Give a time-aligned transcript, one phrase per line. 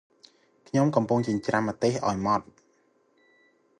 [0.67, 2.45] ខ្ញុំកំពុងចិញ្រ្ចាំម្ទេសអោយមត់។